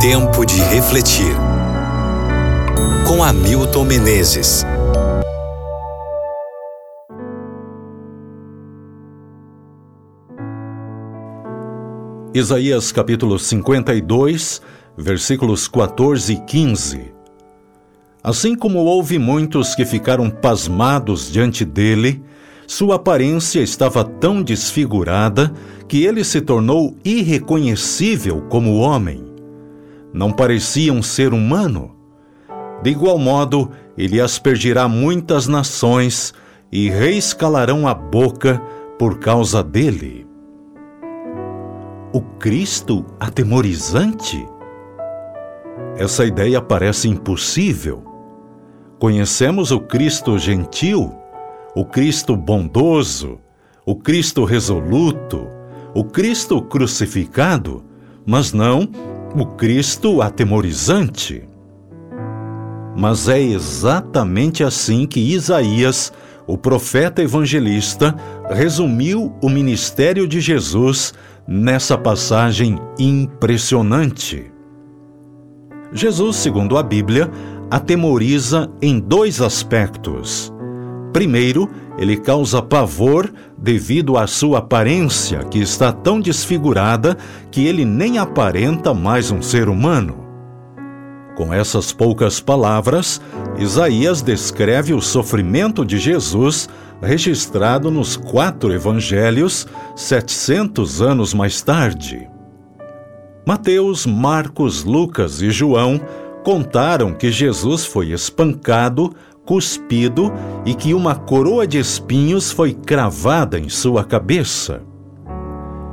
Tempo 0.00 0.46
de 0.46 0.58
refletir. 0.62 1.36
Com 3.06 3.22
Hamilton 3.22 3.84
Menezes. 3.84 4.64
Isaías 12.32 12.90
capítulo 12.92 13.38
52, 13.38 14.62
versículos 14.96 15.68
14 15.68 16.32
e 16.32 16.36
15. 16.46 17.12
Assim 18.24 18.54
como 18.54 18.78
houve 18.78 19.18
muitos 19.18 19.74
que 19.74 19.84
ficaram 19.84 20.30
pasmados 20.30 21.30
diante 21.30 21.62
dele, 21.62 22.24
sua 22.66 22.94
aparência 22.94 23.60
estava 23.60 24.02
tão 24.02 24.42
desfigurada 24.42 25.52
que 25.86 26.04
ele 26.04 26.24
se 26.24 26.40
tornou 26.40 26.96
irreconhecível 27.04 28.40
como 28.48 28.78
homem. 28.78 29.29
Não 30.12 30.32
parecia 30.32 30.92
um 30.92 31.02
ser 31.02 31.32
humano. 31.32 31.96
De 32.82 32.90
igual 32.90 33.18
modo, 33.18 33.70
ele 33.96 34.20
aspergirá 34.20 34.88
muitas 34.88 35.46
nações 35.46 36.32
e 36.72 36.88
reis 36.88 37.32
calarão 37.32 37.86
a 37.86 37.94
boca 37.94 38.60
por 38.98 39.18
causa 39.18 39.62
dele. 39.62 40.26
O 42.12 42.20
Cristo 42.38 43.04
atemorizante? 43.20 44.46
Essa 45.96 46.24
ideia 46.24 46.60
parece 46.60 47.08
impossível. 47.08 48.02
Conhecemos 48.98 49.70
o 49.70 49.80
Cristo 49.80 50.38
gentil, 50.38 51.14
o 51.74 51.84
Cristo 51.84 52.36
bondoso, 52.36 53.38
o 53.86 53.94
Cristo 53.94 54.44
resoluto, 54.44 55.46
o 55.94 56.04
Cristo 56.04 56.60
crucificado, 56.62 57.84
mas 58.26 58.52
não 58.52 58.88
o 59.34 59.46
Cristo 59.46 60.22
atemorizante. 60.22 61.48
Mas 62.96 63.28
é 63.28 63.40
exatamente 63.40 64.64
assim 64.64 65.06
que 65.06 65.20
Isaías, 65.20 66.12
o 66.46 66.58
profeta 66.58 67.22
evangelista, 67.22 68.14
resumiu 68.50 69.32
o 69.40 69.48
ministério 69.48 70.26
de 70.26 70.40
Jesus 70.40 71.14
nessa 71.46 71.96
passagem 71.96 72.78
impressionante. 72.98 74.50
Jesus, 75.92 76.36
segundo 76.36 76.76
a 76.76 76.82
Bíblia, 76.82 77.30
atemoriza 77.70 78.70
em 78.82 78.98
dois 78.98 79.40
aspectos. 79.40 80.52
Primeiro, 81.12 81.68
ele 81.98 82.16
causa 82.16 82.62
pavor 82.62 83.32
devido 83.58 84.16
à 84.16 84.26
sua 84.26 84.58
aparência, 84.58 85.44
que 85.44 85.58
está 85.58 85.92
tão 85.92 86.20
desfigurada 86.20 87.16
que 87.50 87.66
ele 87.66 87.84
nem 87.84 88.18
aparenta 88.18 88.94
mais 88.94 89.30
um 89.30 89.42
ser 89.42 89.68
humano. 89.68 90.24
Com 91.36 91.52
essas 91.52 91.92
poucas 91.92 92.40
palavras, 92.40 93.20
Isaías 93.58 94.22
descreve 94.22 94.92
o 94.92 95.00
sofrimento 95.00 95.84
de 95.84 95.98
Jesus 95.98 96.68
registrado 97.00 97.90
nos 97.90 98.16
quatro 98.16 98.72
evangelhos 98.72 99.66
700 99.96 101.00
anos 101.00 101.32
mais 101.32 101.62
tarde. 101.62 102.28
Mateus, 103.46 104.04
Marcos, 104.06 104.84
Lucas 104.84 105.40
e 105.40 105.50
João 105.50 106.00
contaram 106.44 107.12
que 107.12 107.30
Jesus 107.30 107.84
foi 107.84 108.10
espancado, 108.10 109.14
cuspido 109.50 110.32
e 110.64 110.76
que 110.76 110.94
uma 110.94 111.16
coroa 111.16 111.66
de 111.66 111.76
espinhos 111.76 112.52
foi 112.52 112.72
cravada 112.72 113.58
em 113.58 113.68
sua 113.68 114.04
cabeça. 114.04 114.80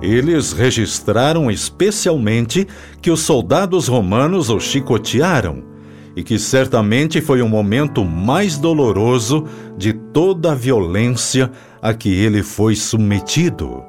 Eles 0.00 0.52
registraram 0.52 1.50
especialmente 1.50 2.64
que 3.02 3.10
os 3.10 3.18
soldados 3.18 3.88
romanos 3.88 4.50
o 4.50 4.60
chicotearam 4.60 5.64
e 6.14 6.22
que 6.22 6.38
certamente 6.38 7.20
foi 7.20 7.42
o 7.42 7.48
momento 7.48 8.04
mais 8.04 8.56
doloroso 8.56 9.44
de 9.76 9.94
toda 9.94 10.52
a 10.52 10.54
violência 10.54 11.50
a 11.82 11.92
que 11.92 12.08
ele 12.08 12.44
foi 12.44 12.76
submetido. 12.76 13.82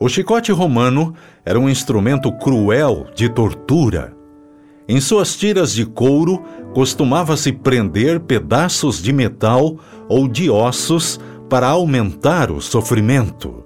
O 0.00 0.08
chicote 0.08 0.50
romano 0.52 1.12
era 1.44 1.60
um 1.60 1.68
instrumento 1.68 2.32
cruel 2.32 3.08
de 3.14 3.28
tortura. 3.28 4.16
Em 4.88 5.00
suas 5.00 5.36
tiras 5.36 5.72
de 5.74 5.84
couro 5.86 6.42
costumava-se 6.74 7.52
prender 7.52 8.20
pedaços 8.20 9.00
de 9.00 9.12
metal 9.12 9.76
ou 10.08 10.28
de 10.28 10.50
ossos 10.50 11.20
para 11.48 11.68
aumentar 11.68 12.50
o 12.50 12.60
sofrimento. 12.60 13.62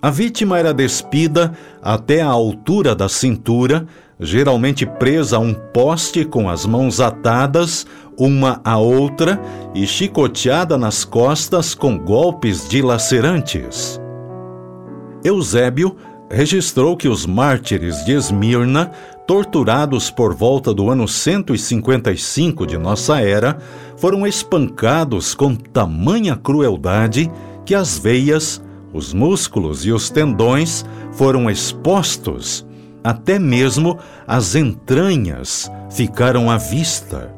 A 0.00 0.10
vítima 0.10 0.58
era 0.58 0.72
despida 0.72 1.52
até 1.82 2.22
a 2.22 2.28
altura 2.28 2.94
da 2.94 3.08
cintura, 3.08 3.86
geralmente 4.18 4.86
presa 4.86 5.36
a 5.36 5.40
um 5.40 5.52
poste 5.52 6.24
com 6.24 6.48
as 6.48 6.64
mãos 6.64 7.00
atadas 7.00 7.86
uma 8.18 8.60
à 8.64 8.78
outra 8.78 9.40
e 9.74 9.86
chicoteada 9.86 10.76
nas 10.76 11.04
costas 11.04 11.74
com 11.74 11.98
golpes 11.98 12.68
dilacerantes. 12.68 14.00
Eusébio 15.24 15.96
registrou 16.30 16.96
que 16.96 17.08
os 17.08 17.26
mártires 17.26 18.04
de 18.04 18.12
Esmirna, 18.12 18.90
torturados 19.26 20.10
por 20.10 20.34
volta 20.34 20.74
do 20.74 20.90
ano 20.90 21.06
155 21.06 22.66
de 22.66 22.76
nossa 22.76 23.20
era, 23.20 23.58
foram 23.96 24.26
espancados 24.26 25.34
com 25.34 25.54
tamanha 25.54 26.36
crueldade 26.36 27.30
que 27.64 27.74
as 27.74 27.98
veias, 27.98 28.62
os 28.92 29.14
músculos 29.14 29.86
e 29.86 29.92
os 29.92 30.10
tendões 30.10 30.84
foram 31.12 31.50
expostos, 31.50 32.66
até 33.02 33.38
mesmo 33.38 33.98
as 34.26 34.54
entranhas 34.54 35.70
ficaram 35.90 36.50
à 36.50 36.56
vista. 36.56 37.34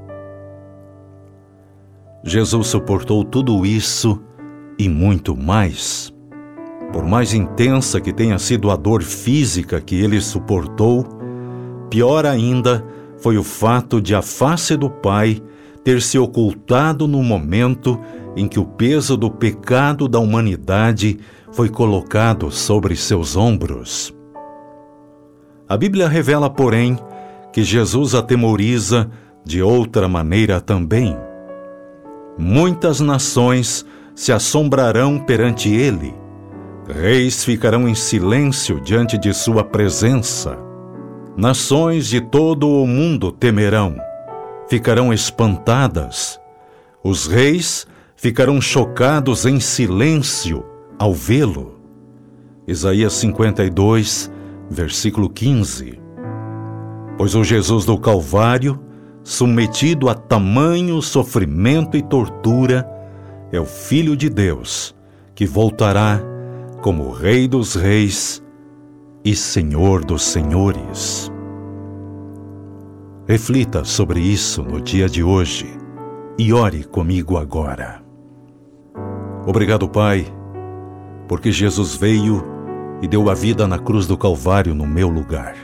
Jesus 2.25 2.69
suportou 2.69 3.23
tudo 3.23 3.67
isso 3.67 4.19
e 4.79 4.89
muito 4.89 5.37
mais. 5.37 6.13
Por 6.93 7.05
mais 7.05 7.35
intensa 7.35 8.01
que 8.01 8.13
tenha 8.13 8.39
sido 8.39 8.71
a 8.71 8.77
dor 8.77 9.03
física 9.03 9.81
que 9.81 9.97
ele 9.97 10.21
suportou, 10.21 11.14
pior 11.95 12.27
ainda 12.27 12.85
foi 13.19 13.39
o 13.39 13.45
fato 13.45 14.03
de 14.03 14.17
a 14.17 14.21
face 14.21 14.77
do 14.77 14.91
Pai 14.91 15.41
ter 15.85 16.03
se 16.03 16.19
ocultado 16.19 17.07
no 17.07 17.23
momento 17.23 18.01
em 18.35 18.49
que 18.49 18.59
o 18.59 18.65
peso 18.65 19.17
do 19.17 19.31
pecado 19.31 20.09
da 20.09 20.19
humanidade 20.19 21.21
foi 21.53 21.69
colocado 21.69 22.51
sobre 22.51 22.97
seus 22.97 23.37
ombros. 23.37 24.13
A 25.69 25.77
Bíblia 25.77 26.09
revela, 26.09 26.51
porém, 26.51 26.99
que 27.53 27.63
Jesus 27.63 28.13
atemoriza 28.17 29.09
de 29.45 29.63
outra 29.63 30.09
maneira 30.09 30.61
também. 30.61 31.17
Muitas 32.37 32.99
nações 32.99 33.87
se 34.17 34.33
assombrarão 34.33 35.17
perante 35.21 35.73
ele 35.73 36.13
Reis 36.89 37.43
ficarão 37.43 37.89
em 37.89 37.95
silêncio 37.95 38.79
diante 38.81 39.17
de 39.17 39.33
sua 39.33 39.65
presença. 39.65 40.64
Nações 41.37 42.07
de 42.07 42.21
todo 42.21 42.69
o 42.69 42.87
mundo 42.87 43.33
temerão, 43.33 43.97
ficarão 44.69 45.13
espantadas. 45.13 46.41
Os 47.03 47.27
reis 47.27 47.89
ficarão 48.15 48.61
chocados 48.61 49.45
em 49.45 49.59
silêncio 49.59 50.65
ao 50.97 51.13
vê-lo. 51.13 51.81
Isaías 52.69 53.15
52, 53.15 54.31
versículo 54.71 55.29
15. 55.29 55.99
Pois 57.19 57.35
o 57.35 57.43
Jesus 57.43 57.85
do 57.85 57.99
Calvário, 57.99 58.81
submetido 59.25 60.09
a 60.09 60.15
tamanho 60.15 61.03
sofrimento 61.03 61.97
e 61.97 62.03
tortura, 62.03 62.89
é 63.51 63.59
o 63.59 63.65
Filho 63.65 64.17
de 64.17 64.31
Deus, 64.31 64.95
que 65.35 65.47
voltará 65.47 66.21
como 66.81 67.11
Rei 67.11 67.49
dos 67.49 67.75
Reis 67.75 68.44
e 69.25 69.35
Senhor 69.35 70.05
dos 70.05 70.23
Senhores. 70.23 71.33
Reflita 73.27 73.83
sobre 73.83 74.21
isso 74.21 74.63
no 74.63 74.83
dia 74.83 75.09
de 75.09 75.25
hoje 75.25 75.67
e 76.39 76.53
ore 76.53 76.85
comigo 76.85 77.39
agora. 77.39 78.03
Obrigado, 79.47 79.89
Pai, 79.89 80.27
porque 81.27 81.51
Jesus 81.51 81.95
veio 81.95 82.45
e 83.01 83.09
deu 83.09 83.31
a 83.31 83.35
vida 83.35 83.67
na 83.67 83.79
cruz 83.79 84.07
do 84.07 84.19
Calvário 84.19 84.75
no 84.75 84.87
meu 84.87 85.09
lugar. 85.09 85.57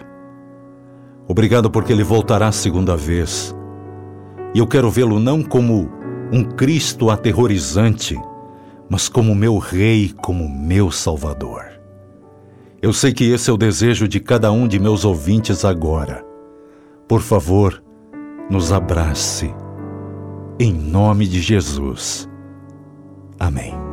Obrigado 1.28 1.70
porque 1.70 1.92
ele 1.92 2.02
voltará 2.02 2.48
a 2.48 2.52
segunda 2.52 2.96
vez. 2.96 3.54
E 4.54 4.58
eu 4.58 4.66
quero 4.66 4.90
vê-lo 4.90 5.20
não 5.20 5.42
como 5.42 5.90
um 6.32 6.44
Cristo 6.44 7.10
aterrorizante, 7.10 8.18
mas 8.88 9.06
como 9.06 9.34
meu 9.34 9.58
Rei, 9.58 10.14
como 10.22 10.48
meu 10.48 10.90
Salvador. 10.90 11.79
Eu 12.82 12.94
sei 12.94 13.12
que 13.12 13.24
esse 13.30 13.50
é 13.50 13.52
o 13.52 13.58
desejo 13.58 14.08
de 14.08 14.18
cada 14.18 14.50
um 14.50 14.66
de 14.66 14.78
meus 14.78 15.04
ouvintes 15.04 15.64
agora. 15.66 16.24
Por 17.06 17.20
favor, 17.20 17.82
nos 18.50 18.72
abrace. 18.72 19.54
Em 20.58 20.72
nome 20.72 21.26
de 21.26 21.40
Jesus. 21.40 22.28
Amém. 23.38 23.89